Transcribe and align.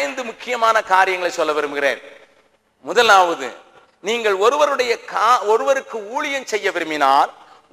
ஐந்து 0.00 0.22
முக்கியமான 0.30 0.76
காரியங்களை 0.92 1.32
சொல்ல 1.38 1.52
விரும்புகிறேன். 1.58 2.00
முதலாவது 2.84 3.48
நீங்கள் 4.08 4.36
ஒருவருடைய 4.44 4.92
கா 5.12 5.28
ஒருவருக்கு 5.52 5.98
ஊழியம் 6.16 6.50
செய்ய 6.52 6.70
விரும்பினால் 6.76 7.30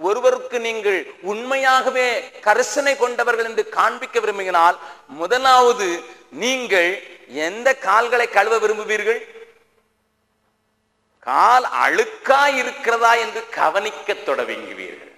ஒருவருக்கு 0.07 0.57
நீங்கள் 0.67 0.99
உண்மையாகவே 1.31 2.07
கரிசனை 2.45 2.93
கொண்டவர்கள் 3.01 3.47
என்று 3.49 3.63
காண்பிக்க 3.77 4.19
விரும்பினால் 4.23 4.77
முதலாவது 5.21 5.87
நீங்கள் 6.43 6.89
எந்த 7.47 7.67
கால்களை 7.87 8.27
கழுவ 8.29 8.55
விரும்புவீர்கள்? 8.63 9.21
கால் 11.27 11.65
அழுக்கா 11.85 12.41
இருக்கிறதா 12.61 13.11
என்று 13.23 13.41
கவனிக்க 13.59 14.13
தொடங்குவீர்கள். 14.27 15.13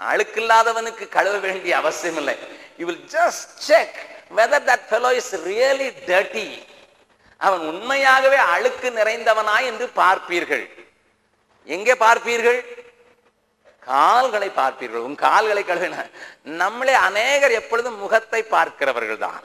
அழுக்கில்லாதவனுக்கு 0.00 1.04
கழுவ 1.16 1.36
வேண்டிய 1.46 1.72
அவசியம் 1.82 2.18
இல்லை 2.22 2.36
you 2.80 2.86
will 2.90 3.04
just 3.16 3.52
check 3.68 3.96
whether 4.38 4.66
that 4.70 4.86
fellow 4.90 5.10
is 5.20 5.32
really 5.48 5.88
dirty 6.08 6.48
அவன் 7.40 7.62
உண்மையாகவே 7.70 8.38
அழுக்கு 8.54 8.88
நிறைந்தவனா 8.98 9.56
என்று 9.70 9.86
பார்ப்பீர்கள். 10.00 10.64
எங்கே 11.68 11.94
பார்ப்பீர்கள்? 12.04 12.58
கால்களை 13.82 14.48
பார்ப்பீர்கள். 14.60 15.04
உன் 15.08 15.18
கால்களை 15.26 15.62
கழுவின. 15.68 16.04
நம்மளே 16.62 16.94
அநேகர் 17.08 17.58
எப்பொழுதும் 17.60 18.00
முகத்தை 18.04 18.40
பார்க்கிறவர்கள் 18.54 19.22
தான் 19.26 19.44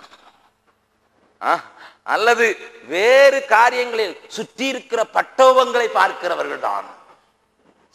அல்லது 2.14 2.46
வேறு 2.94 3.40
காரியங்களில் 3.56 4.16
சுற்றி 4.36 4.66
இருக்கிற 4.74 5.02
பட்டோபங்களை 5.18 5.88
பார்க்கிறவர்கள் 6.00 6.66
தான் 6.70 6.88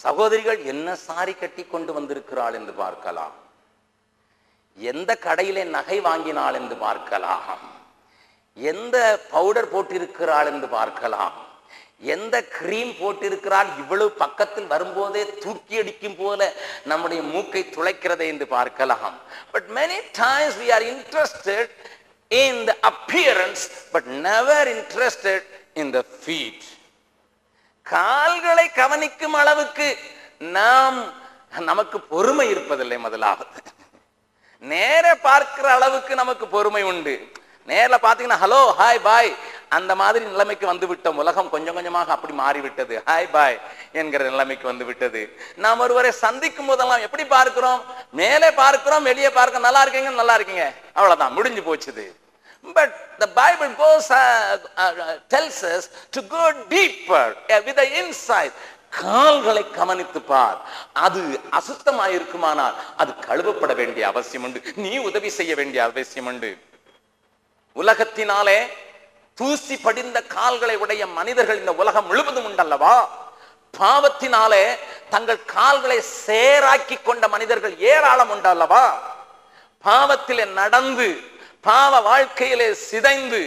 சகோதரிகள் 0.05 0.61
என்ன 0.73 0.89
சாரி 1.09 1.35
கட்டி 1.35 1.63
கொண்டு 1.65 1.93
வந்திருக்கிறாள் 1.97 2.57
என்று 2.59 2.73
பார்க்கலாம். 2.85 3.35
எந்த 4.79 5.11
கடையிலே 5.27 5.65
நகை 5.77 5.99
வாங்கினாள் 6.09 6.59
என்று 6.61 6.77
பார்க்கலாம். 6.87 7.65
எந்த 8.57 8.97
பவுடர் 9.35 9.71
போட்டிருக்கிறாள் 9.73 10.49
என்று 10.53 10.69
பார்க்கலாம். 10.79 11.37
எந்த 12.15 12.37
கிரீம் 12.57 12.93
போட்டிருக்கிறாள் 13.01 13.71
இவ்வளவு 13.83 14.11
பக்கத்தில் 14.23 14.69
வரும்போதே 14.73 15.23
தூக்கி 15.45 15.79
அடிக்கும் 15.81 16.19
போல 16.21 16.41
நம்முடைய 16.91 17.21
மூக்கை 17.33 17.63
துளைக்கிறதை 17.77 18.27
என்று 18.33 18.47
பார்க்கலாம். 18.57 19.17
But 19.55 19.69
many 19.79 19.99
times 20.23 20.59
we 20.63 20.69
are 20.77 20.87
interested 20.93 21.71
in 22.31 22.61
the 22.71 22.75
appearance 22.93 23.65
but 23.95 24.11
never 24.29 24.69
interested 24.77 25.47
in 25.83 25.93
the 25.97 26.03
feet 26.21 26.67
கால்களை 27.93 28.67
கவனிக்கும் 28.81 29.37
அளவுக்கு 29.41 29.89
நாம் 30.57 30.99
நமக்கு 31.69 31.99
பொறுமை 32.13 32.47
இருப்பதில்லை 32.55 32.99
முதலாவது. 33.07 33.61
நேர 34.73 35.07
பார்க்கிற 35.27 35.67
அளவுக்கு 35.77 36.13
நமக்கு 36.23 36.45
பொறுமை 36.55 36.83
உண்டு. 36.91 37.15
நேரில் 37.71 38.05
பார்த்தீங்கன்னா 38.05 38.39
ஹலோ 38.45 38.61
ஹாய் 38.81 39.01
பாய். 39.07 39.31
அந்த 39.77 39.93
மாதிரி 40.01 40.25
நிலைமைக்கு 40.33 40.67
வந்து 40.71 40.87
விட்டோம் 40.91 41.19
உலகம் 41.23 41.51
கொஞ்சம் 41.55 41.77
கொஞ்சமாக 41.79 42.13
அப்படி 42.17 42.35
மாறிவிட்டது. 42.43 42.95
ஹாய் 43.09 43.29
பாய் 43.35 43.59
என்கிற 44.01 44.23
நிலைமைக்கு 44.33 44.67
வந்து 44.71 44.85
விட்டது 44.91 45.23
நாம் 45.65 45.83
ஒருவரை 45.87 46.13
சந்திக்கும் 46.25 46.71
போதெல்லாம் 46.71 47.05
எப்படி 47.07 47.25
பார்க்கிறோம்? 47.37 47.81
மேலே 48.21 48.51
பார்க்கிறோம் 48.63 49.09
வெளியே 49.11 49.31
பார்க்க 49.41 49.67
நல்லா 49.67 49.83
இருக்கீங்க 49.85 50.11
நல்லா 50.23 50.37
இருக்கீங்க. 50.39 50.67
அவ்வளவுதான் 50.99 51.37
முடிஞ்சு 51.39 51.63
போச்சுது. 51.69 52.07
But 52.69 52.91
the 53.19 53.27
Bible 53.29 53.75
goes, 53.77 54.11
uh, 54.11 54.17
uh, 54.77 54.95
uh, 54.99 55.17
tells 55.29 55.63
us 55.65 55.85
to 56.13 56.23
go 56.23 56.43
deeper 56.69 57.25
uh, 57.49 57.63
with 57.67 57.77
the 57.77 57.89
insight. 57.99 58.53
கால்களை 58.93 59.63
கவனித்து 59.71 60.21
பார். 60.23 60.59
அது 60.97 61.21
அசுத்தமாயிருக்குமானால் 61.59 62.77
அது 62.97 63.13
கழுவப்பட 63.27 63.73
வேண்டிய 63.75 64.05
அவசியம் 64.09 64.45
உண்டு 64.45 64.61
நீ 64.77 64.93
உதவி 64.99 65.31
செய்ய 65.31 65.53
வேண்டிய 65.55 65.81
அவசியம் 65.85 66.27
உண்டு 66.27 66.51
உலகத்தினாலே 67.77 68.59
தூசி 69.39 69.77
படிந்த 69.77 70.19
கால்களை 70.37 70.77
உடைய 70.77 71.07
மனிதர்கள் 71.19 71.61
இந்த 71.63 71.73
உலகம் 71.83 72.07
முழுவதும் 72.07 72.49
உண்டல்லவா? 72.51 72.95
பாவத்தினாலே 73.75 74.65
தங்கள் 75.11 75.45
கால்களை 75.57 75.99
சேராக்கி 76.27 76.97
கொண்ட 77.03 77.29
மனிதர்கள் 77.29 77.77
ஏராளம் 77.93 78.33
உண்டல்லவா? 78.37 78.85
பாவத்திலே 79.85 80.45
நடந்து 80.61 81.09
பாவ 81.69 81.95
வாழ்க்கையிலே 82.11 82.69
சிதைந்து 82.89 83.43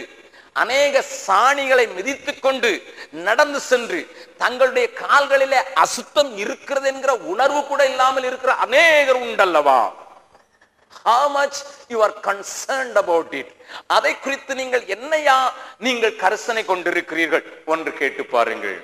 அநேக 0.62 1.02
சாணிகளை 1.26 1.84
மிதித்துக் 1.96 2.42
கொண்டு 2.44 2.70
நடந்து 3.26 3.60
சென்று 3.70 4.00
தங்களுடைய 4.42 4.86
கால்களிலே 5.02 5.60
அசுத்தம் 5.84 6.32
இருக்கிறது 6.42 6.86
என்கிற 6.92 7.12
உணர்வு 7.32 7.60
கூட 7.70 7.82
இல்லாமல் 7.92 8.26
இருக்கிற 8.30 8.52
அநேகர் 8.66 9.20
உண்டல்லவா? 9.26 9.80
How 11.04 11.22
much 11.36 11.56
you 11.92 12.00
are 12.06 12.14
concerned 12.28 12.96
about 13.02 13.30
it? 13.40 13.48
அதை 13.96 14.12
குறித்து 14.24 14.52
நீங்கள் 14.60 14.84
என்னையா 14.94 15.36
நீங்கள் 15.86 16.18
கரிசனை 16.22 16.62
கொண்டிருக்கிறீர்கள்? 16.70 17.44
ஒன்று 17.72 17.90
கேட்டு 18.00 18.24
பாருங்கள். 18.34 18.78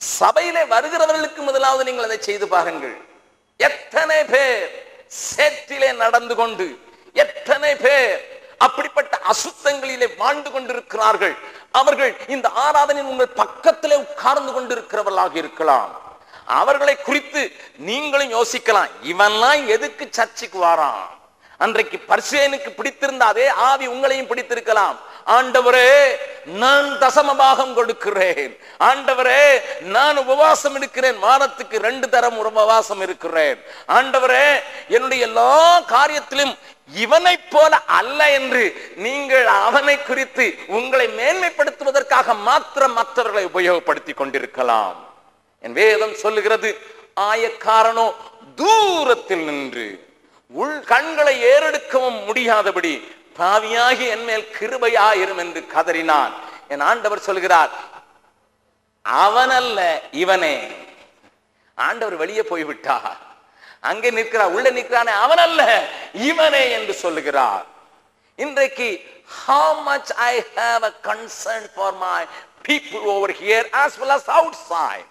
சபையிலே 0.00 0.62
வருகிறவர்களுக்கு 0.74 1.42
முதலாவது 1.48 1.84
நீங்கள் 1.88 2.08
அதை 2.08 2.18
செய்து 2.28 2.48
பாருங்கள். 2.56 2.96
எத்தனை 3.68 4.20
பேர் 4.32 4.66
சேற்றிலே 5.26 5.90
நடந்து 6.04 6.34
கொண்டு 6.40 6.66
எத்தனை 7.24 7.70
பேர் 7.84 8.18
அப்படிப்பட்ட 8.58 9.20
அசுத்தங்களிலே 9.30 10.16
வாழ்ந்து 10.16 10.50
கொண்டிருக்கிறார்கள். 10.50 11.36
அவர்கள் 11.70 12.16
இந்த 12.28 12.48
ஆராதனையின் 12.48 13.10
உங்கள் 13.12 13.36
பக்கத்திலே 13.40 13.96
உட்கார்ந்து 13.96 14.52
கொண்டிருக்கிறவர்களாக 14.52 15.34
இருக்கலாம். 15.36 16.06
அவர்களை 16.46 17.02
குறித்து 17.02 17.52
நீங்களும் 17.76 18.32
யோசிக்கலாம். 18.32 18.88
இவன்லாம் 19.02 19.66
எதுக்கு 19.66 20.08
சர்ச்சுக்கு 20.10 20.64
வாரான்? 20.64 21.06
அன்றைக்கு 21.58 22.00
பர்சேனுக்கு 22.08 22.70
பிடித்திருந்த 22.70 23.24
அதே 23.24 23.48
ஆவி 23.48 23.88
உங்களையும் 23.88 24.26
பிடித்திருக்கலாம். 24.26 24.98
ஆண்டவரே 25.36 25.90
நான் 26.62 26.86
தசமபாகம் 27.02 27.72
கொடுக்கிறேன். 27.78 28.52
ஆண்டவரே 28.88 29.42
நான் 29.96 30.18
உபவாசம் 30.22 30.76
இருக்கிறேன் 30.80 31.18
வாரத்துக்கு 31.26 31.76
ரெண்டு 31.88 32.06
தரம் 32.14 32.38
உபவாசம் 32.42 33.02
இருக்கிறேன். 33.06 33.58
ஆண்டவரே 33.96 34.46
என்னுடைய 34.88 35.26
எல்லா 35.28 35.52
காரியத்திலும் 35.94 36.54
இவனை 37.04 37.34
போல 37.54 37.72
அல்ல 37.98 38.20
என்று 38.38 38.62
நீங்கள் 39.06 39.46
அவனை 39.66 39.96
குறித்து 40.02 40.46
உங்களை 40.78 41.06
மேன்மைப்படுத்துவதற்காக 41.18 42.36
மாத்திரம் 42.48 42.96
மற்றவர்களை 43.00 43.44
உபயோகப்படுத்தி 43.52 44.14
கொண்டிருக்கலாம். 44.14 44.98
என் 45.64 45.76
வேதம் 45.82 46.16
சொல்லுகிறது 46.24 46.70
ஆயக்காரனோ 47.30 48.08
தூரத்தில் 48.60 49.44
நின்று 49.48 49.86
உள் 50.60 50.78
கண்களை 50.92 51.34
ஏறெடுக்கவும் 51.52 52.18
முடியாதபடி 52.26 52.92
பாவியாகி 53.38 54.06
என் 54.14 54.24
மேல் 54.24 54.46
கிருபையாயிரும் 54.58 55.40
என்று 55.44 55.60
கதறினான். 55.74 56.32
என் 56.68 56.80
ஆண்டவர் 56.80 57.26
சொல்கிறார் 57.28 57.70
அவனல்ல 59.04 60.00
இவனே. 60.10 60.56
ஆண்டவர் 61.74 62.16
வெளியே 62.16 62.42
போய்விட்டார். 62.42 63.16
அங்கே 63.80 64.10
நிற்கிறார் 64.10 64.54
உள்ள 64.56 64.70
நிற்கிறானே 64.70 65.12
அவனல்ல 65.24 65.60
இவனே 66.12 66.70
என்று 66.70 66.94
சொல்லுகிறார். 66.94 67.66
இன்றைக்கு 68.36 68.88
how 69.46 69.66
much 69.88 70.08
I 70.16 70.44
have 70.56 70.82
a 70.84 70.92
concern 71.10 71.64
for 71.74 71.92
my 71.92 72.26
people 72.68 73.02
over 73.14 73.30
here 73.42 73.64
as 73.72 73.98
well 74.00 74.12
as 74.16 74.24
outside. 74.40 75.06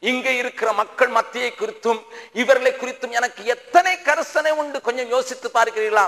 இங்க 0.00 0.30
இருக்கிற 0.30 0.72
மக்கள் 0.72 1.10
மத்தியை 1.10 1.50
குறித்தும் 1.60 2.00
இவர்களை 2.32 2.72
குறித்தும் 2.72 3.10
எனக்கு 3.10 3.44
எத்தனை 3.44 3.98
கரசனை 4.04 4.50
உண்டு? 4.50 4.80
கொஞ்சம் 4.80 5.08
யோசித்து 5.08 5.50
பார்க்கிறீர்களா? 5.54 6.06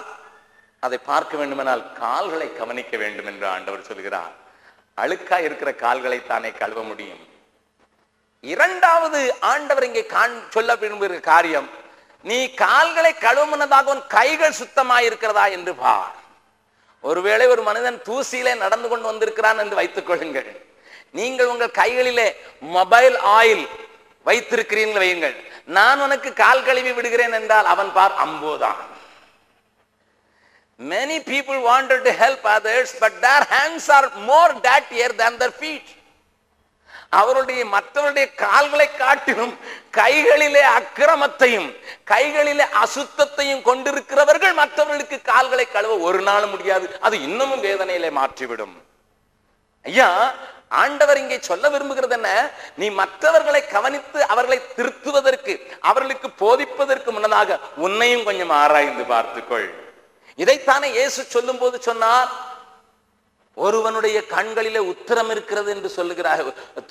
அதை 0.84 0.98
பார்க்க 1.10 1.36
வேண்டுமெனால் 1.40 1.82
கால்களை 2.02 2.48
கவனிக்க 2.58 2.94
வேண்டும் 3.02 3.28
என்று 3.30 3.46
ஆண்டவர் 3.54 3.88
சொல்கிறார். 3.88 4.34
அழுக்கா 5.02 5.38
இருக்கிற 5.46 5.70
கால்களை 5.84 6.18
தானே 6.26 6.50
கழுவ 6.60 6.80
முடியும். 6.90 7.22
இரண்டாவது 8.54 9.20
ஆண்டவர் 9.52 9.86
இங்கே 9.88 10.04
காண் 10.16 10.36
சொல்ல 10.54 10.76
விரும்புகிற 10.82 11.20
காரியம் 11.32 11.68
நீ 12.28 12.38
கால்களை 12.62 13.12
கழுவுனதாக 13.26 13.92
உன் 13.94 14.04
கைகள் 14.16 14.58
சுத்தமாக 14.60 15.06
இருக்கிறதா 15.08 15.44
என்று 15.56 15.72
பார். 15.82 16.14
ஒருவேளை 17.04 17.46
ஒரு 17.54 17.62
மனிதன் 17.68 17.98
தூசியிலே 18.08 18.52
நடந்து 18.64 18.88
கொண்டு 18.88 19.06
வந்திருக்கிறான் 19.10 19.60
என்று 19.64 19.78
வைத்துக் 19.80 20.08
கொள்ளுங்கள். 20.08 20.48
நீங்கள் 21.18 21.50
உங்கள் 21.52 21.76
கைகளிலே 21.80 22.28
மொபைல் 22.76 23.16
ஆயில் 23.38 23.66
வைத்திருக்கிறீர்கள் 24.26 25.02
வையுங்கள். 25.04 25.36
நான் 25.78 26.02
உனக்கு 26.06 26.30
கால் 26.42 26.66
கழுவி 26.68 26.92
விடுகிறேன் 26.92 27.36
என்றால் 27.40 27.68
அவன் 27.74 27.92
பார் 27.98 28.14
அம்போதான். 28.24 28.80
Many 30.78 31.18
people 31.20 31.60
wanted 31.62 32.04
to 32.04 32.12
help 32.12 32.38
others 32.44 32.94
but 33.00 33.12
their 33.20 33.44
hands 33.44 33.88
are 33.88 34.10
more 34.24 34.50
dirtier 34.62 35.10
than 35.20 35.38
their 35.38 35.50
feet. 35.50 35.86
அவருடைய 37.10 37.60
மற்றவருடைய 37.74 38.26
கால்களை 38.42 38.86
காட்டிலும் 38.96 39.52
கைகளிலே 39.98 40.62
அக்கிரமத்தையும் 40.78 41.68
கைகளிலே 42.04 42.66
அசுத்தத்தையும் 42.82 43.62
கொண்டிருக்கிறவர்கள் 43.68 44.54
மற்றவர்களுக்கு 44.60 45.18
கால்களை 45.30 45.66
கழுவ 45.68 45.96
ஒரு 46.08 46.20
நாள் 46.28 46.46
முடியாது. 46.46 46.86
அது 47.00 47.16
இன்னமும் 47.28 47.64
வேதனையிலே 47.68 48.10
மாற்றிவிடும். 48.20 48.74
ஐயா 49.82 50.08
ஆண்டவர் 50.68 51.20
இங்கே 51.22 51.38
சொல்ல 51.48 51.68
விரும்புகிறது 51.74 52.16
என்ன? 52.20 52.30
நீ 52.76 52.88
மற்றவர்களை 53.00 53.62
கவனித்து 53.66 54.26
அவர்களை 54.32 54.60
திருத்துவதற்கு 54.76 55.54
அவர்களுக்கு 55.80 56.30
போதிப்பதற்கு 56.44 57.10
முன்னதாக 57.16 57.60
உன்னையும் 57.76 58.26
கொஞ்சம் 58.30 58.56
ஆராய்ந்து 58.62 59.04
பார்த்துக்கொள். 59.14 59.68
இதைத்தானே 60.38 60.88
இயேசு 60.98 61.20
சொல்லும் 61.34 61.58
போது 61.58 61.76
சொன்னார் 61.82 62.30
ஒருவனுடைய 63.56 64.18
கண்களிலே 64.26 64.80
உத்தரம் 64.92 65.30
இருக்கிறது 65.34 65.70
என்று 65.74 65.88
சொல்லுகிறாய் 65.96 66.42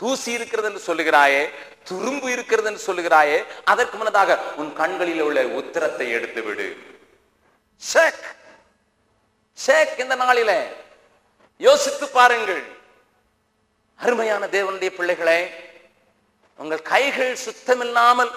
தூசி 0.01 0.29
இருக்கிறது 0.37 0.67
என்று 0.69 0.81
சொல்லுகிறாயே 0.87 1.43
துரும்பு 1.89 2.27
இருக்கிறது 2.35 2.67
என்று 2.71 2.81
சொல்லுகிறாயே 2.87 3.37
அதற்கு 3.71 3.97
முன்னதாக 3.97 4.37
உன் 4.61 4.71
கண்களில் 4.73 5.21
உள்ள 5.21 5.41
உத்தரத்தை 5.59 6.07
எடுத்து 6.17 6.41
விடு. 6.43 6.67
செக் 7.81 8.25
செக் 9.57 9.95
இந்த 10.03 10.15
நாளில 10.15 10.51
யோசித்து 11.57 12.05
பாருங்கள். 12.07 12.63
அருமையான 13.99 14.43
தேவனுடைய 14.47 14.89
பிள்ளைகளே 14.97 15.39
உங்கள் 16.59 16.81
கைகள் 16.81 17.33
சுத்தமில்லாமல் 17.45 18.31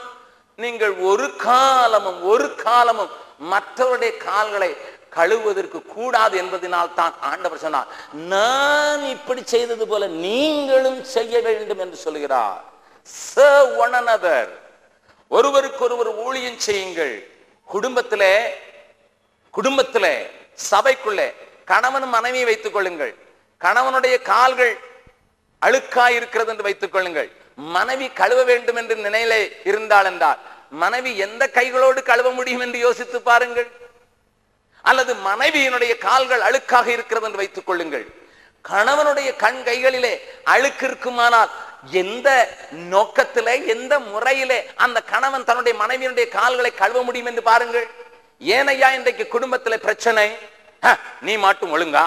நீங்கள் 0.58 0.94
ஒரு 1.10 1.26
காலமும் 1.48 2.22
ஒரு 2.22 2.46
காலமும் 2.54 3.12
மற்றவருடைய 3.52 4.12
கால்களை 4.28 4.70
கழுவுவதற்கு 5.16 5.78
கூடாது 5.94 6.34
என்பதனால் 6.42 6.96
தான் 7.00 7.14
ஆண்டவர் 7.30 7.64
சொன்னார் 7.64 7.88
நான் 8.34 9.04
இப்படி 9.14 9.42
செய்தது 9.54 9.86
போல 9.92 10.02
நீங்களும் 10.26 11.00
செய்ய 11.16 11.34
வேண்டும் 11.46 11.82
என்று 11.84 11.98
சொல்கிறார். 12.06 12.60
Serve 13.34 14.42
ஒருவருக்கொருவர் 15.36 16.10
ஊழியம் 16.24 16.60
செய்யுங்கள். 16.66 17.14
குடும்பத்திலே 17.74 18.34
குடும்பத்திலே 19.56 20.14
சபைக்குள்ளே 20.70 21.28
கணவன் 21.70 22.06
மனைவி 22.16 22.42
வைத்துக் 22.48 22.76
கொள்ளுங்கள். 22.76 23.12
கணவனுடைய 23.64 24.16
கால்கள் 24.30 24.74
அழுக்காய் 25.66 26.16
இருக்கிறது 26.18 26.50
என்று 26.52 26.66
வைத்துக் 26.68 26.94
கொள்ளுங்கள். 26.94 27.28
மனைவி 27.76 28.06
கழுவ 28.20 28.40
வேண்டும் 28.50 28.78
என்று 28.80 28.94
நினையிலே 29.06 29.40
இருந்தால் 29.70 30.08
என்றால் 30.10 30.40
மனைவி 30.82 31.10
எந்த 31.26 31.42
கைகளோடு 31.58 32.00
கழுவ 32.10 32.30
முடியும் 32.38 32.64
என்று 32.66 32.78
யோசித்து 32.86 33.20
பாருங்கள். 33.28 33.68
அல்லது 34.88 35.12
மனைவியினுடைய 35.28 35.92
கால்கள் 36.06 36.46
அழுக்காக 36.48 36.86
இருக்கிறது 36.96 37.26
என்று 37.26 37.42
வைத்துக் 37.42 37.68
கொள்ளுங்கள். 37.68 38.06
கணவனுடைய 38.68 39.28
கண் 39.42 39.60
கைகளிலே 39.68 40.12
அழுக்கு 40.54 40.84
இருக்குமானால் 40.86 41.50
எந்த 42.02 42.28
நோக்கத்திலே 42.94 43.54
எந்த 43.74 43.92
முறையிலே 44.12 44.58
அந்த 44.84 44.98
கணவன் 45.12 45.46
தன்னுடைய 45.48 45.74
மனைவியினுடைய 45.82 46.26
கால்களை 46.38 46.70
கழுவ 46.80 47.02
முடியும் 47.02 47.30
என்று 47.32 47.42
பாருங்கள். 47.50 47.86
ஏனையா 48.54 48.88
இன்றைக்கு 48.98 49.24
குடும்பத்துல 49.34 49.76
பிரச்சனை? 49.86 50.26
நீ 51.26 51.32
மட்டும் 51.46 51.72
ஒழுங்கா? 51.76 52.04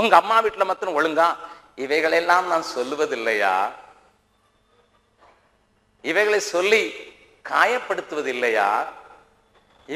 உங்க 0.00 0.16
அம்மா 0.22 0.36
வீட்டுல 0.44 0.64
மட்டும் 0.70 0.96
ஒழுங்கா? 0.98 1.28
இவைகளெல்லாம் 1.84 2.46
நான் 2.52 2.70
சொல்லுவதில்லையா? 2.76 3.54
இவைகளை 6.10 6.40
சொல்லி 6.52 6.82
காயப்படுத்துவதில்லையா? 7.48 8.68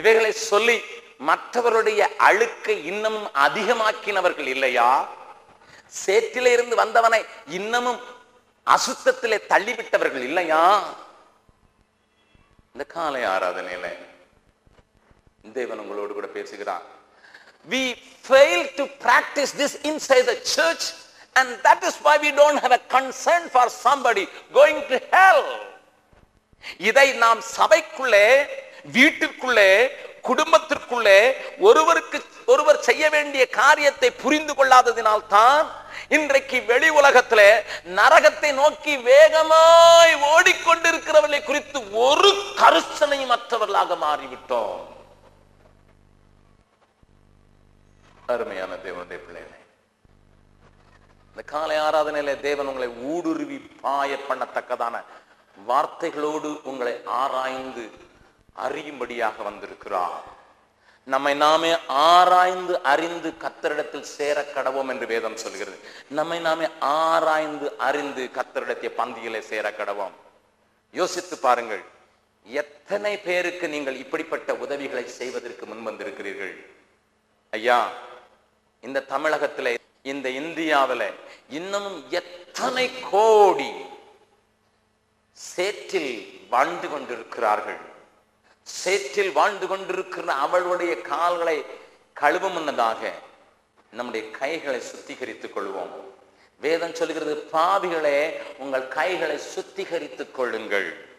இவைகளை 0.00 0.32
சொல்லி 0.50 0.76
மற்றவருடைய 1.22 2.02
அழுக்கை 2.20 2.76
இன்னமும் 2.90 3.28
அதிகமாக்கினவர்கள் 3.46 4.46
இல்லையா? 4.46 4.88
சேற்றிலே 5.96 6.50
இருந்து 6.52 6.76
வந்தவனை 6.76 7.20
இன்னமும் 7.58 8.00
அசுத்தத்திலே 8.66 9.38
தள்ளிவிட்டவர்கள் 9.48 10.24
இல்லையா? 10.30 10.62
இந்த 12.74 12.84
காலை 12.94 13.22
ஆராதனையில 13.34 13.86
தேவன் 15.54 15.82
உங்களோடு 15.84 16.12
கூட 16.14 16.28
பேசுகிறான் 16.38 16.84
we 17.68 17.82
fail 18.24 18.60
to 18.78 18.84
practice 19.00 19.50
this 19.52 19.74
inside 19.90 20.24
the 20.24 20.38
church 20.54 20.84
and 21.36 21.48
that 21.66 21.80
is 21.88 21.94
why 22.04 22.14
we 22.18 22.30
don't 22.32 22.58
have 22.58 22.72
a 22.72 22.82
concern 22.96 23.42
for 23.48 23.66
somebody 23.84 24.24
going 24.52 24.80
to 24.90 24.96
hell. 25.12 25.42
இதை 26.88 27.06
நாம் 27.24 27.40
சபைக்குள்ளே 27.56 28.26
வீட்டிற்குள்ளே 28.96 29.70
குடும்பத்திற்குள்ளே 30.24 31.18
ஒருவருக்கு 31.60 32.18
ஒருவர் 32.46 32.78
செய்ய 32.80 33.04
வேண்டிய 33.10 33.42
காரியத்தை 33.54 34.10
புரிந்து 34.16 34.52
கொள்ளாததினால் 34.54 35.24
தான் 35.28 35.66
இன்றைக்கு 36.08 36.58
வெளி 36.62 36.88
உலகத்துல 36.90 37.40
நரகத்தை 37.94 38.50
நோக்கி 38.54 38.94
வேகமாய் 39.06 40.14
ஓடிக்கொண்டிருக்கிறவர்களை 40.30 41.40
குறித்து 41.42 41.78
ஒரு 42.02 42.30
கருசனையும் 42.60 43.32
மற்றவர்களாக 43.32 43.96
மாறிவிட்டோம். 43.96 44.80
அருமையான 48.28 48.72
தேவனுடைய 48.84 49.20
பிள்ளைகளை 49.20 49.58
இந்த 51.30 51.42
காலை 51.46 51.76
ஆராதனையில 51.78 52.34
தேவன் 52.40 52.66
உங்களை 52.66 52.88
ஊடுருவி 53.06 53.58
பாய 53.82 54.18
பண்ணத்தக்கதான 54.28 54.96
வார்த்தைகளோடு 55.56 56.50
உங்களை 56.64 56.94
ஆராய்ந்து 57.16 57.84
அறியும்படியாக 58.56 59.42
வந்திருக்கிறார். 59.42 60.24
நம்மை 61.04 61.34
நாமே 61.34 61.70
ஆராய்ந்து 61.86 62.74
அறிந்து 62.82 63.30
கத்தரிடத்தில் 63.44 64.08
சேர 64.16 64.44
கடவோம் 64.54 64.90
என்று 64.92 65.06
வேதம் 65.06 65.36
சொல்கிறது. 65.36 65.78
நம்மை 66.18 66.38
நாமே 66.40 66.66
ஆராய்ந்து 66.80 67.68
அறிந்து 67.88 68.24
கத்தரிடத்திய 68.36 68.90
பந்தியிலே 69.00 69.40
சேர 69.52 69.70
கடவோம். 69.70 70.14
யோசித்து 71.00 71.38
பாருங்கள் 71.38 71.82
எத்தனை 72.46 73.12
பேருக்கு 73.18 73.66
நீங்கள் 73.68 74.00
இப்படிப்பட்ட 74.04 74.54
உதவிகளை 74.54 75.04
செய்வதற்கு 75.08 75.66
முன் 75.66 75.86
வந்திருக்கிறீர்கள்? 75.88 76.54
ஐயா 77.50 77.80
இந்த 78.80 79.06
தமிழகத்தில் 79.14 79.80
இந்த 80.12 80.28
இந்தியாவில் 80.42 81.08
இன்னமும் 81.58 82.00
எத்தனை 82.20 82.86
கோடி 83.10 83.70
சேற்றில் 85.32 86.14
வாழ்ந்து 86.50 86.88
கொண்டிருக்கிறார்கள்? 86.90 87.80
சேற்றில் 88.62 89.32
வாழ்ந்து 89.32 89.66
கொண்டிருக்கிற 89.66 90.32
அவளுடைய 90.32 91.00
கால்களை 91.00 91.64
கழுவ 92.12 92.48
முன்னதாக 92.48 93.12
நம்முடைய 93.90 94.30
கைகளை 94.30 94.80
சுத்திகரித்துக் 94.80 95.58
கொள்வோம். 95.58 95.94
வேதம் 96.60 96.94
சொல்கிறது 96.94 97.48
பாவிகளே 97.52 98.40
உங்கள் 98.58 98.88
கைகளை 98.88 99.38
சுத்திகரித்துக் 99.54 100.30
கொள்ளுங்கள். 100.30 101.10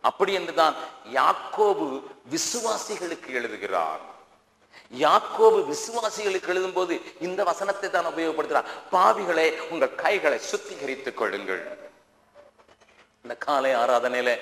அப்படி 0.00 0.32
என்றுதான் 0.32 0.74
யாக்கோபு 1.12 2.02
விசுவாசிகளுக்கு 2.30 3.28
எழுதுகிறார். 3.28 4.00
யாக்கோபு 4.94 5.60
விசுவாசிகளுக்கு 5.70 6.50
எழுதும்போது 6.54 7.00
இந்த 7.20 7.44
வசனத்தை 7.44 7.90
தான் 7.90 8.06
உபயோகப்படுத்துகிறார். 8.06 8.70
பாவிகளே 8.92 9.60
உங்கள் 9.68 9.94
கைகளை 9.94 10.40
சுத்திகரித்துக் 10.50 11.14
கொள்ளுங்கள். 11.14 11.78
இந்த 13.22 13.36
காலை 13.36 13.74
ஆராதனையில 13.74 14.38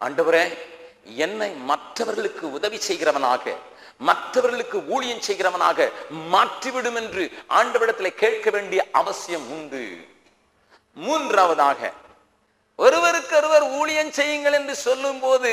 ஆண்டவரே 0.00 0.58
என்னை 1.04 1.50
மற்றவர்களுக்கு 1.50 2.52
உதவி 2.52 2.80
செய்கிறவனாக 2.88 3.54
மற்றவர்களுக்கு 3.98 4.86
ஊழியம் 4.86 5.24
செய்கிறவனாக 5.26 5.90
மாற்றிவிடும் 6.32 6.94
என்று 6.94 7.30
ஆண்டவரிடத்தில் 7.48 8.14
கேட்க 8.14 8.50
வேண்டிய 8.50 8.86
அவசியம் 8.92 9.50
உண்டு. 9.50 9.84
மூன்றாவதாக 10.94 11.92
ஒருவருக்கு 12.76 13.36
ஒருவர் 13.36 13.62
ஊழியம் 13.62 14.10
செய்யுங்கள் 14.10 14.52
என்று 14.52 14.74
சொல்லும் 14.74 15.20
போது 15.20 15.50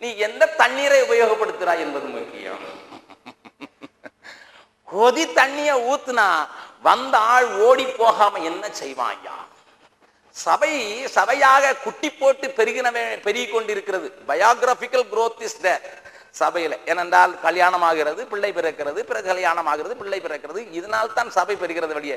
நீ 0.00 0.16
எந்த 0.16 0.46
தண்ணீரை 0.46 1.00
உபயோகப்படுத்துறாய் 1.00 1.78
என்பது 1.78 2.06
முக்கியம். 2.06 2.64
கொதி 4.92 5.32
தண்ணிய 5.32 5.70
ஊத்துனா 5.90 6.28
வந்த 6.82 7.18
ஆள் 7.18 7.48
ஓடி 7.68 7.84
போகாம 7.84 8.38
என்ன 8.38 8.68
செய்வாயா? 8.82 9.36
சபை 10.36 10.72
சபையாக 11.16 11.74
குட்டி 11.84 12.08
போட்டு 12.10 12.46
பெருகினவே 12.56 13.04
பெருகி 13.26 13.46
கொண்டிருக்கிறது 13.46 14.08
பயோகிராபிக்கல் 14.28 15.06
குரோத் 15.12 15.44
இஸ் 15.48 15.60
தேர் 15.64 15.84
சபையில. 16.40 16.74
ஏனென்றால் 16.92 17.32
கல்யாணம் 17.44 17.84
ஆகிறது 17.88 18.22
பிள்ளை 18.30 18.50
பிறக்கிறது 18.56 19.00
பிறகு 19.10 19.26
கல்யாணம் 19.32 19.68
ஆகிறது 19.72 19.94
பிள்ளை 20.00 20.18
பிறக்கிறது. 20.24 20.60
இதனால் 20.78 21.12
தான் 21.18 21.30
சபை 21.36 21.54
பெறுகிறது 21.60 21.92
வெளியே 21.98 22.16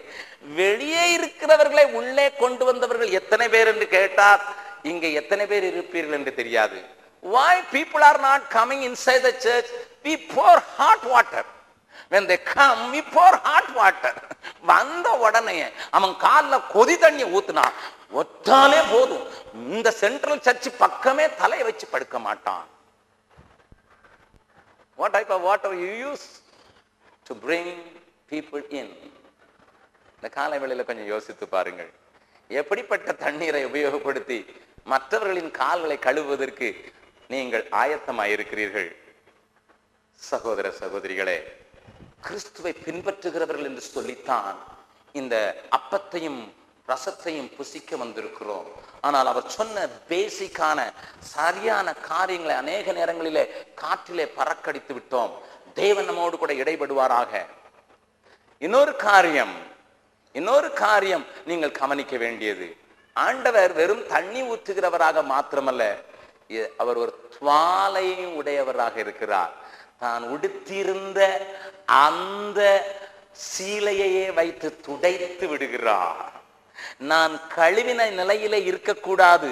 வெளியே 0.61 1.03
இருக்கிறவர்களை 1.17 1.85
உள்ளே 1.99 2.27
கொண்டு 2.43 2.65
வந்தவர்கள் 2.69 3.11
எத்தனை 3.19 3.47
பேர் 3.55 3.69
என்று 3.73 3.87
கேட்டால் 3.97 4.41
இங்கே 4.91 5.11
எத்தனை 5.19 5.45
பேர் 5.51 5.67
இருப்பீர்கள் 5.71 6.17
என்று 6.19 6.33
தெரியாது. 6.39 6.79
Why 7.23 7.53
people 7.75 8.01
are 8.09 8.19
not 8.29 8.41
coming 8.57 8.81
inside 8.89 9.23
the 9.27 9.35
church? 9.45 9.69
We 10.05 10.15
pour 10.33 10.55
hot 10.77 11.03
water. 11.13 11.43
When 12.13 12.25
they 12.29 12.37
come 12.55 12.79
we 12.93 13.01
pour 13.15 13.31
hot 13.47 13.69
water. 13.79 14.13
வந்த 14.71 15.07
உடனே 15.25 15.55
அவன் 15.97 16.13
கால்ல 16.25 16.55
கொதி 16.75 16.95
தண்ணியை 17.03 17.27
ஊத்துனான். 17.37 17.75
ஒத்தாலே 18.11 18.79
போதும். 18.91 19.25
இந்த 19.53 19.91
சென்ட்ரல் 19.91 20.41
சர்ச் 20.41 20.69
பக்கமே 20.77 21.25
தலையை 21.41 21.65
வச்சு 21.67 21.87
படுக்க 21.87 22.19
மாட்டான். 22.19 22.65
What 24.97 25.11
type 25.13 25.29
of 25.29 25.41
water 25.41 25.71
you 25.73 25.91
use 26.09 26.25
to 27.25 27.33
bring 27.45 27.67
people 28.31 28.63
in? 28.79 28.87
இந்த 30.15 30.29
காலை 30.29 30.59
வேளையில 30.59 30.83
கொஞ்சம் 30.83 31.11
யோசித்து 31.13 31.47
பாருங்கள். 31.47 31.91
எப்படிப்பட்ட 32.47 33.13
தண்ணீரை 33.13 33.65
உபயோகப்படுத்தி 33.65 34.39
மற்றவர்களின் 34.83 35.51
கால்களை 35.51 35.97
கழுவுவதற்கு 35.97 36.69
நீங்கள் 37.27 37.65
ஆயத்தமாயிருக்கிறீர்கள்? 37.81 38.89
சகோதர 40.15 40.67
சகோதரிகளே 40.79 41.37
கிறிஸ்துவை 42.27 42.73
பின்பற்றுகிறவர்கள் 42.85 43.67
என்று 43.69 43.81
சொல்லித்தான் 43.81 44.57
இந்த 45.11 45.35
அப்பத்தையும் 45.77 46.39
ரசத்தையும் 46.89 47.49
புசிக்க 47.57 47.97
வந்திருக்கிறோம். 48.03 48.67
ஆனால் 49.01 49.27
அவர் 49.31 49.47
சொன்ன 49.57 49.87
பேசிக்கான 50.11 50.79
சரியான 51.35 51.93
காரியங்களை 51.93 52.55
அநேக 52.63 52.91
நேரங்களிலே 52.99 53.43
காற்றிலே 53.83 54.25
பறக்கடித்து 54.37 54.93
விட்டோம். 54.97 55.33
தேவன் 55.73 56.07
நம்மோடு 56.09 56.37
கூட 56.37 56.53
இடைபடுவாராக. 56.53 57.33
இன்னொரு 58.57 58.95
காரியம் 58.95 59.55
இன்னொரு 60.35 60.69
காரியம் 60.73 61.25
நீங்கள் 61.49 61.79
கவனிக்க 61.81 62.15
வேண்டியது. 62.17 62.67
ஆண்டவர் 63.13 63.71
வெறும் 63.73 64.03
தண்ணி 64.07 64.41
ஊற்றுகிறவராக 64.51 65.23
மாத்திரமல்ல 65.33 65.83
அவர் 66.81 66.97
ஒரு 67.03 67.13
துவாலையும் 67.35 68.33
உடையவராக 68.39 68.95
இருக்கிறார். 69.05 69.53
தான் 69.99 70.23
உடுத்தியிருந்த 70.33 71.19
அந்த 71.85 72.61
சீலையையே 73.47 74.25
வைத்து 74.33 74.69
துடைத்து 74.87 75.47
விடுகிறார். 75.47 76.35
நான் 77.11 77.33
கழுவின 77.55 78.07
நிலையிலே 78.19 78.59
இருக்கக்கூடாது 78.69 79.51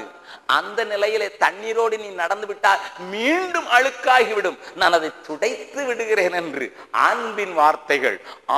அந்த 0.58 0.79
நிலையிலே 0.94 1.27
தண்ணீரோடு 1.44 1.98
நீ 2.03 2.10
நடந்து 2.24 2.48
விட்டால் 2.48 2.82
மீண்டும் 3.12 3.70
அழுக்காகிவிடும் 3.77 4.58
நான் 4.75 4.98
அதை 4.98 5.12
துடைத்து 5.27 5.84
விடுகிறேன் 5.89 6.38
என்று 6.41 6.67
அன்பின் 7.05 7.55
வார்த்தைகள் 7.62 8.17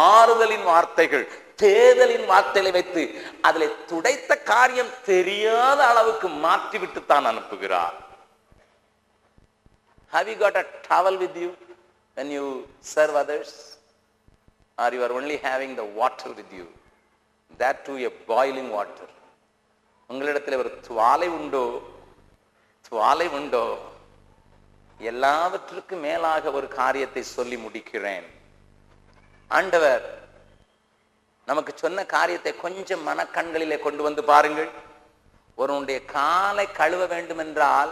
ஆறுதலின் 0.09 0.65
வார்த்தைகள் 0.71 1.25
தேதலின் 1.63 2.25
வார்த்தைகளை 2.25 2.71
வைத்து 2.71 3.03
அதில் 3.41 3.77
துடைத்த 3.91 4.31
காரியம் 4.49 4.91
தெரியாத 5.05 5.79
அளவுக்கு 5.85 6.29
மாற்றிவிட்டு 6.43 7.01
தான் 7.05 7.29
அனுப்புகிறார் 7.31 7.95
Have 10.13 10.27
you 10.27 10.35
got 10.37 10.55
a 10.55 10.65
towel 10.83 11.17
with 11.17 11.35
you 11.35 11.49
when 12.17 12.31
you 12.31 12.43
serve 12.81 13.13
others? 13.13 13.49
Or 14.77 14.93
you 14.93 15.03
are 15.03 15.11
only 15.11 15.37
having 15.39 15.75
the 15.75 15.83
water 15.83 16.29
with 16.31 16.51
you? 16.51 16.67
That 17.55 17.81
to 17.83 17.93
a 18.05 18.11
boiling 18.27 18.69
water. 18.69 19.07
உங்களிடத்தில் 20.07 20.57
ஒரு 20.57 20.79
துவாலை 20.87 21.27
உண்டோ? 21.27 21.81
துவாலை 22.89 23.29
உண்டோ? 23.29 23.77
எல்லாவற்றுக்கும் 24.97 25.99
மேலாக 25.99 26.51
ஒரு 26.51 26.67
காரியத்தை 26.67 27.23
சொல்லி 27.23 27.55
முடிக்கிறேன். 27.55 28.23
ஆண்டவர் 29.47 30.29
நமக்கு 31.45 31.73
சொன்ன 31.75 32.05
காரியத்தை 32.05 32.55
கொஞ்சம் 32.55 33.07
மனக்கண்களிலே 33.07 33.79
கொண்டு 33.79 34.03
வந்து 34.03 34.23
பாருங்கள். 34.23 34.69
ஒருவனுடைய 35.55 36.05
காலை 36.05 36.71
கழுவ 36.71 37.05
வேண்டும் 37.05 37.37
என்றால் 37.37 37.91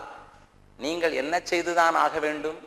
நீங்கள் 0.77 1.11
என்ன 1.11 1.39
செய்துதான் 1.43 1.95
ஆக 1.95 2.19
வேண்டும்? 2.19 2.59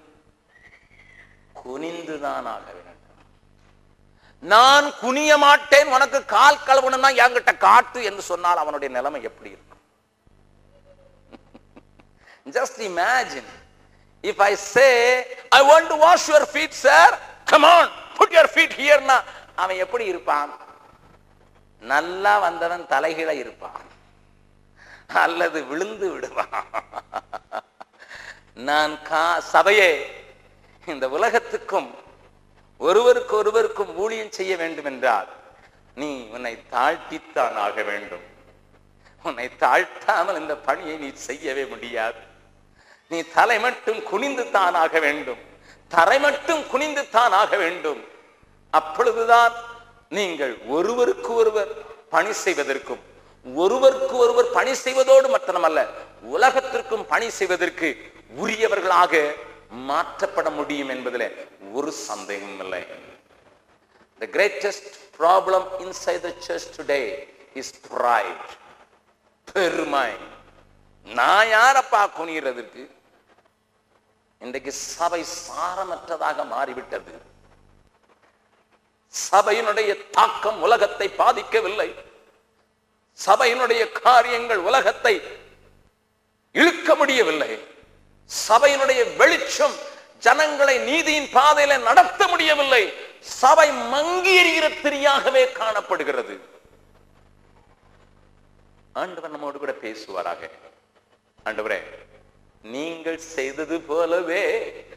குனிந்துதான் 1.54 2.46
ஆக 2.56 2.68
வேண்டும். 2.76 2.97
நான் 4.42 4.92
குனிய 5.00 5.36
மாட்டேன் 5.36 5.88
உனக்கு 5.88 6.24
கால் 6.24 6.58
கழுவணும்னா 6.66 7.22
என்கிட்ட 7.22 7.58
காட்டு 7.58 8.04
என்று 8.04 8.22
சொன்னால் 8.22 8.56
அவனுடைய 8.56 8.94
நிலைமை 8.94 9.22
எப்படி 9.22 9.50
இருக்கும்? 9.50 9.80
Just 12.46 12.80
imagine 12.80 13.46
if 14.24 14.42
I 14.42 14.54
say 14.54 15.26
I 15.50 15.70
want 15.70 15.88
to 15.88 15.96
wash 15.96 16.28
your 16.28 16.48
feet 16.52 16.84
sir 16.84 17.18
come 17.44 17.64
on 17.64 17.88
put 18.14 18.32
your 18.32 18.50
feet 18.54 18.80
ஹியர்னா 18.80 19.22
அவன் 19.54 19.76
எப்படி 19.76 20.04
இருப்பான்? 20.04 20.50
நல்லா 21.82 22.38
வந்தவன் 22.38 22.86
தலைகீழ 22.86 23.34
இருப்பான். 23.34 23.84
அல்லது 25.14 25.64
விழுந்து 25.64 26.12
விடுவான். 26.12 26.50
நான் 28.68 29.02
கா 29.02 29.40
சபையே 29.52 30.06
இந்த 30.86 31.08
உலகத்துக்கும் 31.08 32.07
ஒருவருக்கு 32.86 33.34
ஒருவருக்கும் 33.40 33.92
ஊழியம் 34.02 34.34
செய்ய 34.38 34.52
வேண்டும் 34.62 34.88
என்றால் 34.92 35.28
நீ 36.00 36.10
உன்னை 36.34 36.54
தாழ்த்தித்தான் 36.74 37.56
ஆக 37.66 37.82
வேண்டும். 37.90 38.24
உன்னை 39.24 39.46
தாழ்த்தாமல் 39.62 40.40
இந்த 40.42 40.54
பணியை 40.66 40.96
நீ 41.04 41.08
செய்யவே 41.28 41.64
முடியாது. 41.72 42.20
நீ 43.10 43.18
தலை 43.36 43.56
மட்டும் 43.66 44.00
குனிந்து 44.10 44.44
தான் 44.56 44.76
ஆக 44.84 44.98
வேண்டும். 45.06 45.40
தரை 45.90 46.18
மட்டும் 46.26 46.62
குனிந்து 46.72 47.02
தான் 47.16 47.34
ஆக 47.42 47.52
வேண்டும். 47.56 48.00
அப்பொழுதுதான் 48.72 49.54
நீங்கள் 50.18 50.54
ஒருவருக்கு 50.76 51.30
ஒருவர் 51.40 51.70
பணி 52.14 52.32
செய்வதற்கும் 52.44 53.02
ஒருவருக்கு 53.46 54.14
ஒருவர் 54.24 54.48
பணி 54.56 54.72
செய்வதோடு 54.84 55.28
மட்டுமல்ல 55.34 55.80
உலகத்திற்கும் 56.34 57.04
பணி 57.12 57.28
செய்வதற்கு 57.38 57.88
உரியவர்களாக 58.42 59.12
மாற்றப்பட 59.70 60.54
முடியும் 60.54 60.88
என்பதில் 60.88 61.48
ஒரு 61.72 61.92
சந்தேகமும் 61.92 62.60
இல்லை. 62.60 62.86
The 64.20 64.26
greatest 64.26 64.84
problem 65.18 65.62
inside 65.78 66.22
the 66.22 66.32
church 66.46 66.66
today 66.76 67.28
is 67.54 67.68
pride. 67.90 68.46
பெருமை. 69.52 70.12
நான் 71.04 71.46
யாரப்பா 71.46 72.10
குனிகிறதுக்கு 72.18 72.90
இன்றைக்கு 74.38 74.72
சபை 74.72 75.24
சாரமற்றதாக 75.24 76.46
மாறிவிட்டது. 76.46 77.20
சபையினுடைய 79.30 80.10
தாக்கம் 80.10 80.60
உலகத்தை 80.60 81.08
பாதிக்கவில்லை. 81.08 81.94
சபையினுடைய 83.26 83.92
காரியங்கள் 83.92 84.58
உலகத்தை 84.58 85.22
இழுக்க 86.52 86.94
முடியவில்லை. 86.94 87.76
சபையினுடைய 88.48 89.16
வெளிச்சம் 89.16 89.74
ஜனங்களை 90.18 90.78
நீதியின் 90.78 91.28
பாதையில 91.32 91.82
நடத்த 91.82 92.28
முடியவில்லை. 92.28 92.92
சபை 93.20 93.72
மங்கி 93.72 94.34
எறிகிற 94.42 94.80
திரியாகவே 94.82 95.52
காணப்படுகிறது. 95.52 96.40
ஆண்டவர் 98.92 99.30
நம்மோடு 99.30 99.58
கூட 99.58 99.72
பேசுவாராக. 99.72 100.50
ஆண்டவரே 101.44 101.82
நீங்கள் 102.62 103.18
செய்தது 103.18 103.80
போலவே 103.80 104.42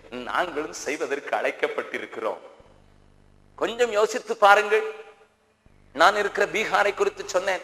நாங்களும் 0.10 0.74
செய்வதற்கு 0.74 1.36
அழைக்கப்பட்டிருக்கிறோம். 1.36 2.38
கொஞ்சம் 3.56 3.92
யோசித்து 3.92 4.38
பாருங்கள். 4.38 4.84
நான் 5.94 6.16
இருக்கிற 6.16 6.46
பீகாரை 6.46 6.94
குறித்து 6.94 7.30
சொன்னேன். 7.30 7.62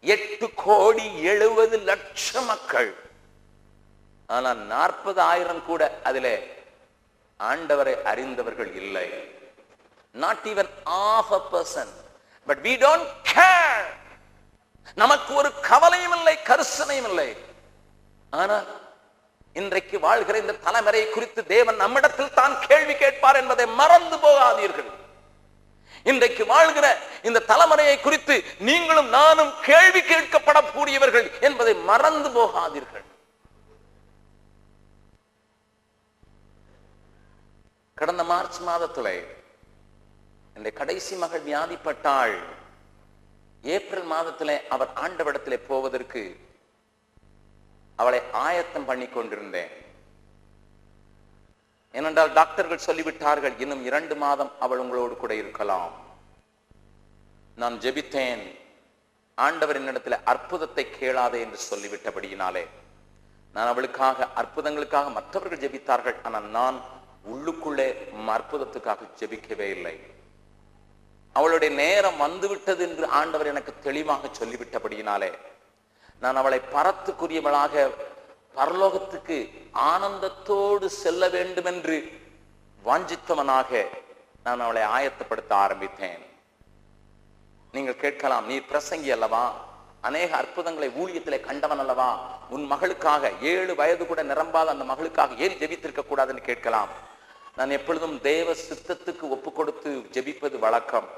எட்டு 0.00 0.50
கோடி 0.54 1.22
எழுபது 1.22 1.78
லட்சம் 1.78 2.44
மக்கள் 2.44 3.01
ஆனால் 4.36 4.60
நாற்பது 4.74 5.20
ஆயிரம் 5.32 5.62
கூட 5.70 5.82
அதிலே 6.08 6.36
ஆண்டவரை 7.50 7.94
அறிந்தவர்கள் 8.10 8.70
இல்லை. 8.82 9.06
Not 10.22 10.46
even 10.52 10.70
of 11.14 11.32
a 11.38 11.40
person 11.54 11.92
but 12.48 12.62
we 12.66 12.74
don't 12.84 13.10
care 13.32 13.88
நமக்கு 15.02 15.30
ஒரு 15.40 15.50
கவலையும் 15.70 16.16
இல்லை 16.18 16.34
கரிசனையும் 16.50 17.08
இல்லை. 17.10 17.28
ஆனால் 18.32 18.66
இன்றைக்கு 19.60 19.96
வாழ்கிற 20.06 20.36
இந்த 20.42 20.54
தலைமுறை 20.66 21.00
குறித்து 21.14 21.40
தேவன் 21.54 21.80
நம்மிடத்தில் 21.84 22.36
தான் 22.40 22.54
கேள்வி 22.68 22.94
கேட்பார் 23.02 23.38
என்பதை 23.42 23.66
மறந்து 23.80 24.16
போகாதீர்கள். 24.24 24.90
இன்றைக்கு 26.10 26.44
வாழ்கிற 26.52 26.86
இந்த 27.28 27.44
தலைமுறையை 27.50 27.96
குறித்து 28.06 28.34
நீங்களும் 28.68 29.10
நானும் 29.18 29.52
கேள்வி 29.68 30.02
கேட்கப்படக்கூடியவர்கள் 30.12 31.26
என்பதை 31.48 31.74
மறந்து 31.90 32.30
போகாதீர்கள். 32.36 33.01
கடந்த 38.02 38.24
மார்ச் 38.30 38.56
மாதத்துல 38.68 39.08
இந்த 40.58 40.70
கடைசி 40.78 41.14
மகள் 41.16 41.42
வியாதிப்பட்டாள். 41.48 42.34
ஏப்ரல் 43.74 44.08
மாதத்திலே 44.12 44.56
அவர் 44.74 44.90
ஆண்டவிடத்திலே 45.04 45.58
போவதற்கு 45.68 46.22
அவளை 47.96 48.20
ஆயத்தம் 48.46 48.86
பண்ணி 48.88 49.06
கொண்டிருந்தேன். 49.08 49.72
ஏனென்றால் 51.98 52.32
டாக்டர்கள் 52.38 52.86
சொல்லிவிட்டார்கள் 52.86 53.60
இன்னும் 53.64 53.84
இரண்டு 53.90 54.16
மாதம் 54.24 54.50
அவள் 54.66 54.82
உங்களோடு 54.84 55.16
கூட 55.16 55.34
இருக்கலாம். 55.42 55.92
நான் 57.56 57.76
ஜெபித்தேன். 57.84 58.44
ஆண்டவர் 59.34 59.80
என்னிடத்துல 59.82 60.18
அற்புதத்தை 60.32 60.86
கேளாதே 60.98 61.40
என்று 61.46 61.60
சொல்லிவிட்டபடியினாலே 61.70 62.64
நான் 63.54 63.70
அவளுக்காக 63.74 64.28
அற்புதங்களுக்காக 64.42 65.14
மற்றவர்கள் 65.18 65.62
ஜெபித்தார்கள். 65.66 66.18
ஆனால் 66.22 66.48
நான் 66.58 66.80
உள்ளுக்குள்ளே 67.30 67.88
அற்புதத்துக்காக 68.34 69.08
ஜெபிக்கவே 69.18 69.68
இல்லை. 69.76 69.96
அவளுடைய 71.32 71.74
நேரம் 71.74 72.16
வந்துவிட்டது 72.16 72.82
என்று 72.88 73.06
ஆண்டவர் 73.20 73.46
எனக்கு 73.46 73.72
தெளிவாக 73.82 74.30
சொல்லிவிட்டபடியினாலே 74.38 75.32
நான் 76.20 76.36
அவளை 76.36 76.60
பரத்துக்குரியவளாக 76.74 77.90
பரலோகத்துக்கு 78.56 79.36
ஆனந்தத்தோடு 79.92 80.86
செல்ல 81.02 81.28
வேண்டும் 81.28 81.64
என்று 81.64 81.96
வாஞ்சித்தவனாக 82.84 83.86
நான் 84.44 84.60
அவளை 84.60 84.82
ஆயத்தப்படுத்த 84.96 85.52
ஆரம்பித்தேன். 85.64 86.22
நீங்கள் 87.72 87.96
கேட்கலாம் 87.96 88.46
நீ 88.46 88.56
பிரசங்கி 88.58 89.10
அல்லவா? 89.12 89.44
அநேக 90.00 90.36
அற்புதங்களை 90.36 90.88
ஊழியத்திலே 91.02 91.40
கண்டவன் 91.40 91.78
அல்லவா? 91.78 92.10
உன் 92.50 92.64
மகளுக்காக 92.72 93.30
ஏழு 93.40 93.74
வயது 93.74 94.06
கூட 94.06 94.22
நிரம்பாத 94.22 94.72
அந்த 94.74 94.84
மகளுக்காக 94.92 95.36
ஏன் 95.36 95.58
ஜெபித்திருக்க 95.58 96.02
கூடாதுன்னு 96.06 96.42
கேட்கலாம். 96.50 96.88
நான் 97.56 97.70
எப்பொழுதும் 97.70 98.20
தேவ 98.20 98.52
சித்தத்துக்கு 98.52 99.24
ஒப்பு 99.34 99.52
கொடுத்து 99.52 99.90
ஜெபிப்பது 100.12 100.58
வழக்கம். 100.58 101.08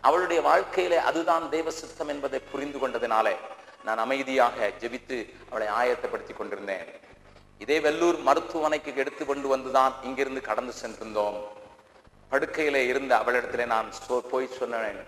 அவளுடைய 0.00 0.42
வாழ்க்கையிலே 0.42 0.96
அதுதான் 0.96 1.50
தேவ 1.50 1.70
சித்தம் 1.70 2.08
என்பதை 2.08 2.38
புரிந்து 2.38 2.78
கொண்டதினாலே 2.78 3.34
நான் 3.84 3.98
அமைதியாக 3.98 4.72
ஜெபித்து 4.78 5.18
அவளை 5.50 5.68
ஆயத்தப்படுத்தி 5.68 6.34
கொண்டிருந்தேன். 6.36 6.88
இதே 7.58 7.78
வெள்ளூர் 7.78 8.18
மருத்துவமனைக்கு 8.22 8.96
எடுத்து 8.96 9.26
கொண்டு 9.26 9.56
வந்துதான் 9.56 9.92
இங்கிருந்து 10.02 10.40
கடந்து 10.40 10.72
சென்றிருந்தோம். 10.82 11.38
படுக்கையிலே 12.30 12.82
இருந்த 12.86 13.16
அவளிடத்திலே 13.16 13.66
நான் 13.66 13.92
போய் 14.30 14.46
சொன்னேன் 14.46 15.00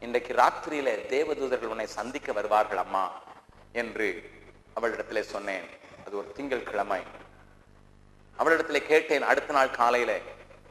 இன்றைக்கு 0.00 0.34
ராத்திரியில 0.34 0.94
தேவதூதர்கள் 1.14 1.72
உன்னை 1.74 1.86
சந்திக்க 1.86 2.32
வருவார்கள் 2.32 2.82
அம்மா 2.86 3.04
என்று 3.72 4.08
அவளிடத்திலே 4.80 5.20
சொன்னேன். 5.20 5.68
அது 6.06 6.16
ஒரு 6.16 6.32
திங்கள் 6.32 6.68
கிழமை. 6.70 7.02
அவளிடத்துல 8.38 8.78
கேட்டேன் 8.78 9.22
அடுத்த 9.22 9.52
நாள் 9.52 9.70
காலையில 9.70 10.18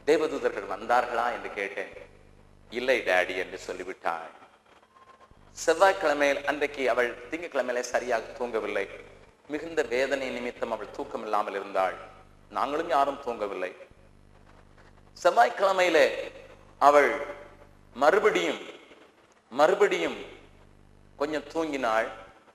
தேவதூதர்கள் 0.06 0.70
வந்தார்களா? 0.70 1.32
என்று 1.32 1.50
கேட்டேன். 1.54 1.92
இல்லை 2.70 3.00
டாடி 3.00 3.36
என்று 3.36 3.58
சொல்லிவிட்டாள். 3.58 4.30
செவ்வாய்க்கிழமையில் 5.66 6.44
அன்றைக்கு 6.44 6.90
அவள் 6.90 7.28
திங்கட்கிழமையில 7.30 7.80
சரியாக 7.80 8.24
தூங்கவில்லை. 8.38 8.88
மிகுந்த 9.48 9.82
வேதனை 9.82 10.28
நிமித்தம் 10.30 10.72
அவள் 10.72 10.90
தூக்கம் 10.90 11.22
இல்லாமல் 11.22 11.52
இருந்தாள். 11.52 11.94
நாங்களும் 12.50 12.88
யாரும் 12.88 13.20
தூங்கவில்லை. 13.24 13.76
செவ்வாய்க்கிழமையில 15.22 16.10
அவள் 16.78 17.26
மறுபடியும் 17.94 18.58
மறுபடியும் 19.50 20.16
கொஞ்சம் 21.16 21.44
தூங்கினாள். 21.44 22.08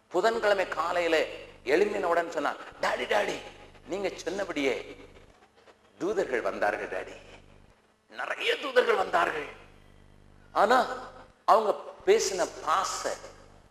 புதன்கிழமை 0.08 0.68
காலையில 0.68 1.25
எழும்பினவுடன் 1.66 2.30
சொன்னா 2.30 2.54
டாடி 2.82 3.06
டாடி 3.06 3.36
நீங்க 3.89 4.10
சொன்னபடியே 4.15 4.74
தூதர்கள் 6.00 6.41
வந்தார்கள் 6.41 6.91
டாடி. 6.93 7.15
நிறைய 8.22 8.58
தூதர்கள் 8.58 9.01
வந்தார்கள். 9.03 9.48
ஆனா 10.51 10.77
அவங்க 11.46 11.72
பேசின 12.05 12.48
பாச 12.65 13.12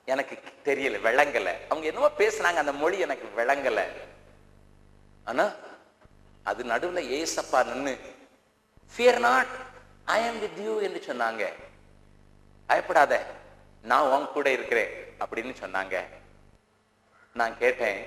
எனக்கு 0.04 0.34
தெரியல 0.64 0.98
விளங்கல. 1.06 1.48
அவங்க 1.68 1.86
என்னமோ 1.86 2.10
பேசுனாங்க 2.18 2.60
அந்த 2.62 2.72
மொழி 2.72 2.98
எனக்கு 2.98 3.26
விளங்கல. 3.42 3.80
ஆனா 5.24 5.46
அது 6.42 6.64
நடுவுல 6.64 7.02
ஏசப்பா 7.18 7.60
நின்னு 7.64 7.98
ஃபியர் 8.96 9.18
நாட் 9.18 9.54
ஐ 10.04 10.28
ஆம் 10.28 10.40
வித் 10.40 10.58
யூ 10.58 10.80
என்று 10.80 11.02
சொன்னாங்க. 11.06 11.52
பயப்படாத 12.66 13.14
நான் 13.82 14.10
உன் 14.14 14.32
கூட 14.36 14.50
இருக்கிறேன் 14.50 14.92
அப்படின்னு 15.20 15.52
சொன்னாங்க. 15.64 15.96
நான் 17.34 17.58
கேட்டேன் 17.58 18.00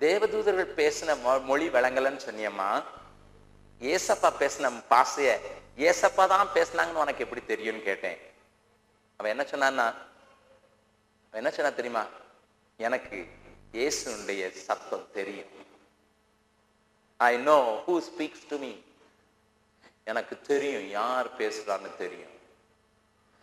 தேவதூதர்கள் 0.00 0.74
பேசின 0.74 1.16
மொ- 1.24 1.42
மொழி 1.42 1.68
விளங்கலன்னு 1.68 2.20
சொன்னியம்மா 2.26 2.82
ஏசப்பா 3.80 4.32
பேசின 4.38 4.82
பாசைய 4.90 5.30
ஏசப்பா 5.76 6.26
தான் 6.26 6.48
பேசினாங்கன்னு 6.54 7.04
உனக்கு 7.04 7.24
எப்படி 7.24 7.44
தெரியும்னு 7.44 7.82
கேட்டேன். 7.82 8.18
அவன் 9.16 9.30
என்ன 9.30 9.44
சொன்னான்னா 9.44 9.86
அவன் 11.26 11.44
என்ன 11.44 11.50
சொன்னா 11.50 11.70
தெரியுமா? 11.70 12.04
எனக்கு 12.76 13.26
இயேசுனுடைய 13.72 14.50
சத்தம் 14.50 15.10
தெரியும். 15.12 15.52
I 17.20 17.36
know 17.36 17.82
who 17.86 18.00
speaks 18.00 18.48
to 18.48 18.58
me 18.58 18.72
எனக்கு 20.04 20.40
தெரியும் 20.40 20.88
யார் 20.90 21.28
பேசுறான்னு 21.38 21.96
தெரியும். 21.96 22.34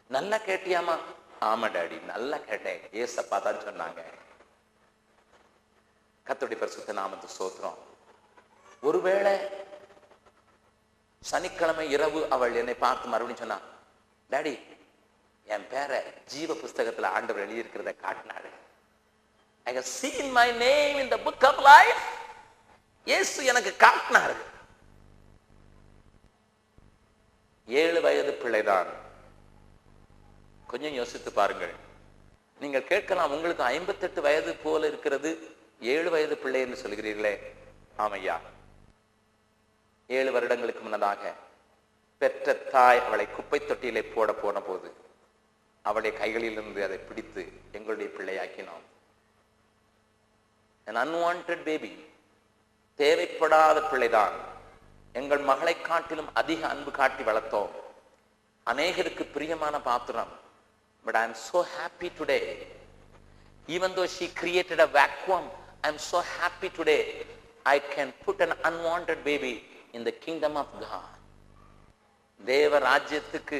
நல்லா 0.09 0.37
கேட்டியாமா 0.37 0.95
ஆமா 1.41 1.67
டாடி 1.71 2.03
நல்லா 2.03 2.37
கேட்டேன். 2.37 2.81
ஏசப்பா 2.91 3.41
தான் 3.41 3.55
சொன்னாங்க. 3.55 4.01
கத்தோடி 6.27 6.55
பரிசுத்த 6.57 6.93
நாமத்து 6.93 7.27
சோத்திரம் 7.39 7.75
ஒருவேளை 8.81 9.39
சனிக்கிழமை 11.19 11.89
இரவு 11.89 12.29
அவள் 12.29 12.55
என்னை 12.55 12.73
பார்த்து 12.73 13.07
மறுபடியும் 13.07 13.47
சொன்னா 13.47 13.67
டாடி 14.31 14.59
என் 15.43 15.67
பேரை 15.67 16.01
ஜீவ 16.25 16.53
புஸ்தகத்துல 16.53 17.05
ஆண்டவர் 17.05 17.49
எழுதியிருக்கிறத 17.49 17.95
காட்டினாரு. 18.01 18.49
I 19.63 19.77
have 19.77 19.85
seen 20.01 20.31
my 20.31 20.51
name 20.51 20.99
in 20.99 21.11
the 21.11 21.17
book 21.17 21.43
of 21.43 21.59
life. 21.59 22.03
இயேசு 23.05 23.45
எனக்கு 23.45 23.75
காட்டினாரு. 23.79 24.35
ஏழு 27.67 28.01
வயது 28.01 28.33
பிள்ளைதான். 28.33 28.87
கொஞ்சம் 30.67 30.93
யோசித்து 30.93 31.31
பாருங்கள். 31.31 31.73
நீங்கள் 32.59 32.87
கேட்கலாம் 32.87 33.31
உங்களுக்கு 33.31 33.63
ஐம்பத்தெட்டு 33.63 34.21
வயது 34.21 34.55
போல 34.55 34.87
இருக்கிறது. 34.87 35.52
ஏழு 35.91 36.09
வயது 36.09 36.35
பிள்ளை 36.37 36.59
என்று 36.61 36.77
சொல்கிறீர்களே. 36.83 37.35
ஆமையா. 37.97 38.35
ஏழு 40.07 40.31
வருடங்களுக்கு 40.31 40.81
முன்னதாக 40.81 41.33
பெற்ற 42.17 42.53
தாய் 42.53 43.05
அவளை 43.07 43.25
குப்பை 43.31 43.59
தொட்டியிலே 43.59 44.03
போட 44.15 44.33
போன 44.33 44.59
போது 44.59 44.89
அவளுடைய 45.81 46.13
கைகளிலிருந்து 46.17 46.81
அதை 46.83 46.97
பிடித்து 46.97 47.43
எங்களுடைய 47.71 48.09
பிள்ளையாக்கினோம் 48.17 48.85
அன்வான்ட் 50.87 51.63
பேபி 51.67 51.91
தேவைப்படாத 52.97 53.89
பிள்ளைதான். 53.89 54.35
எங்கள் 55.13 55.43
மகளை 55.49 55.75
காட்டிலும் 55.81 56.29
அதிக 56.41 56.67
அன்பு 56.67 56.91
காட்டி 56.91 57.23
வளர்த்தோம். 57.23 57.73
அநேகருக்கு 58.65 59.23
பிரியமான 59.33 59.81
பாத்திரம். 59.81 60.33
But 61.05 61.15
I 61.15 61.23
am 61.27 61.35
so 61.47 61.59
happy 61.75 62.09
today 62.17 62.39
even 63.67 63.95
though 63.97 64.05
she 64.15 64.25
created 64.41 64.83
a 64.85 64.89
vacuum 64.99 65.47
I'm 65.83 65.97
so 65.97 66.19
happy 66.39 66.69
today 66.69 67.01
i 67.65 67.79
can 67.95 68.13
put 68.25 68.39
an 68.39 68.53
unwanted 68.63 69.23
baby 69.23 69.63
in 69.93 70.03
the 70.03 70.13
kingdom 70.25 70.53
of 70.57 70.67
god. 70.79 71.09
தேவ 72.45 72.79
ராஜ்யத்துக்கு 72.79 73.59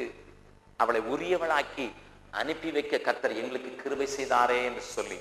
அவளை 0.76 1.00
உரியவளாக்கி 1.00 1.86
அனுப்பி 2.30 2.70
வைக்க 2.70 2.96
கத்தர் 2.96 3.34
எங்களுக்கு 3.34 3.70
கிருபை 3.82 4.06
செய்தாரே 4.16 4.64
என்று 4.64 4.80
சொல்லி 4.80 5.18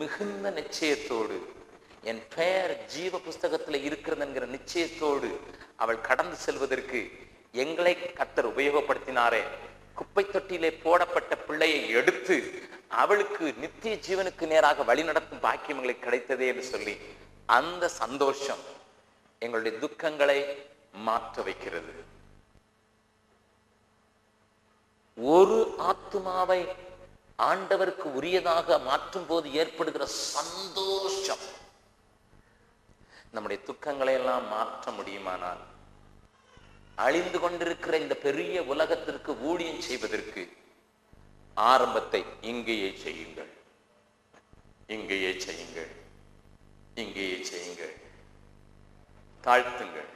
மிகுந்த 0.00 0.50
நிச்சயத்தோடு 0.50 1.36
என் 2.02 2.22
பெயர் 2.36 2.86
ஜீவ 2.86 3.18
புஸ்தகத்தில் 3.18 3.80
இருக்கிறதுங்கிற 3.90 4.46
நிச்சயத்தோடு 4.56 5.30
அவள் 5.76 6.00
கடந்து 6.00 6.36
செல்வதற்கு 6.36 7.00
எங்களை 7.52 7.96
கத்தர் 7.96 8.50
உபயோகப்படுத்தினாரே. 8.52 9.42
குப்பை 9.94 10.24
தொட்டியிலே 10.24 10.80
போடப்பட்ட 10.82 11.36
பிள்ளையை 11.36 11.88
எடுத்து 11.90 12.36
அவளுக்கு 12.90 13.54
நித்திய 13.56 13.94
ஜீவனுக்கு 14.06 14.46
நேராக 14.46 14.94
வழிநடத்தும் 14.94 15.40
பாக்கியம் 15.40 15.78
எங்களுக்கு 15.78 16.06
கிடைத்ததே 16.06 16.46
என்று 16.46 16.62
சொல்லி 16.62 16.94
அந்த 17.46 17.88
சந்தோஷம் 17.88 18.62
எங்களுடைய 19.38 19.78
துக்கங்களை 19.78 20.38
மாற்ற 20.92 21.42
வைக்கிறது. 21.42 21.92
ஒரு 25.16 25.74
ஆத்மாவை 25.78 26.60
ஆண்டவருக்கு 27.38 28.06
உரியதாக 28.18 28.82
மாற்றும் 28.82 29.26
போது 29.26 29.52
ஏற்படுகிற 29.52 30.06
சந்தோஷம். 30.06 31.44
நம்முடைய 33.30 33.62
துக்கங்களை 33.66 34.12
எல்லாம் 34.12 34.48
மாற்ற 34.48 34.90
முடியுமானால் 34.90 35.58
அழிந்து 36.94 37.40
கொண்டிருக்கிற 37.40 37.96
இந்த 37.98 38.14
பெரிய 38.14 38.62
உலகத்திற்கு 38.62 39.40
ஊழியம் 39.40 39.80
செய்வதற்கு 39.80 40.42
ஆரம்பத்தை 41.68 42.20
இங்கேயே 42.50 42.90
செய்யுங்கள். 43.04 43.50
இங்கேயே 44.96 45.32
செய்யுங்கள். 45.46 45.90
இங்கேயே 47.02 47.38
செய்யுங்கள். 47.50 47.94
தாழ்த்துங்கள். 49.44 50.08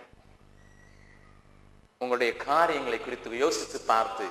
உங்களுடைய 2.03 2.33
காரியங்களை 2.49 2.99
குறித்து 3.01 3.45
யோசித்து 3.45 3.79
பார்த்து 3.93 4.27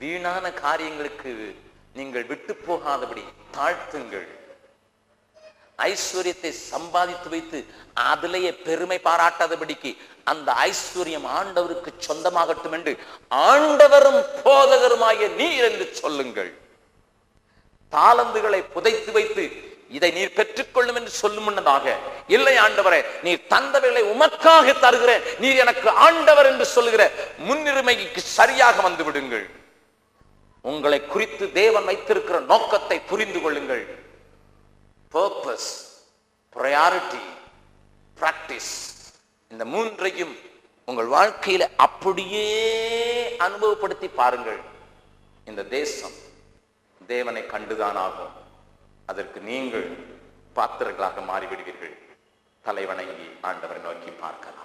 வீணான 0.00 0.52
காரியங்களுக்கு 0.64 1.32
நீங்கள் 1.98 2.26
விட்டு 2.30 2.54
போகாதபடி 2.66 3.24
தாழ்த்துங்கள். 3.56 4.28
ஐஸ்வர்யத்தை 5.78 6.50
சம்பாதித்து 6.72 7.28
வைத்து 7.34 7.58
அதிலேயே 8.10 8.52
பெருமை 8.66 8.98
பாராட்டாதபடிக்கு 9.06 9.90
அந்த 10.32 10.48
ஐஸ்வர்யம் 10.68 11.26
ஆண்டவருக்கு 11.38 11.90
சொந்தமாகட்டும் 12.06 12.74
என்று 12.78 12.92
ஆண்டவரும் 13.50 14.20
போதகருமாகிய 14.44 15.28
நீர் 15.40 15.64
என்று 15.70 15.86
சொல்லுங்கள். 16.02 16.52
தாளந்துகளை 17.92 18.60
புதைத்து 18.74 19.10
வைத்து 19.16 19.44
இதை 19.96 20.10
நீர் 20.18 20.36
பெற்றுக்கொள்ளும் 20.36 20.96
என்று 21.00 21.12
சொல்லும் 21.22 21.46
முன்னதாக 21.46 21.96
இல்லை 22.36 22.54
ஆண்டவரே 22.62 23.00
நீர் 23.24 23.42
தந்தவைகளை 23.52 24.02
உமக்காக 24.12 24.78
தருகிறேன். 24.84 25.26
நீர் 25.42 25.60
எனக்கு 25.64 25.88
ஆண்டவர் 26.06 26.48
என்று 26.52 26.66
சொல்லுகிற 26.76 27.02
முன்னுரிமைக்கு 27.48 28.22
சரியாக 28.38 28.76
வந்து 28.88 29.04
விடுங்கள். 29.08 29.46
உங்களை 30.64 31.00
குறித்து 31.14 31.44
தேவன் 31.60 31.88
வைத்திருக்கிற 31.90 32.38
நோக்கத்தை 32.52 32.98
புரிந்து 33.10 33.40
கொள்ளுங்கள். 33.40 33.84
பர்பஸ் 35.14 35.68
ப்ரையாரிட்டி 36.56 37.22
ப்ராக்டிஸ் 38.20 38.72
இந்த 39.52 39.64
மூன்றையும் 39.72 40.34
உங்கள் 40.90 41.10
வாழ்க்கையில 41.16 41.64
அப்படியே 41.76 42.46
அனுபவப்படுத்தி 43.46 44.08
பாருங்கள். 44.20 44.60
இந்த 45.50 45.62
தேசம் 45.76 46.16
தேவனை 47.06 47.42
கண்டுதான் 47.42 47.98
ஆகும். 48.06 48.34
அதற்கு 49.10 49.40
நீங்கள் 49.50 49.88
பாத்திரங்களாக 50.58 51.20
மாறிவிடுவீர்கள். 51.30 51.94
தலைவணங்கி 52.66 53.26
ஆண்டவரை 53.48 53.80
நோக்கி 53.86 54.10
பார்க்கலாம். 54.24 54.63